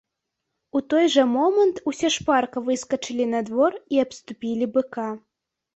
[0.77, 5.07] У той жа момант усе шпарка выскачылі на двор і абступілі быка.